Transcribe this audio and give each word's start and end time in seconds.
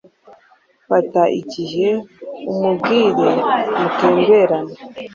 Fata 0.87 1.21
igihe 1.39 1.87
umubwire 2.51 3.29
mutemberane 3.79 4.73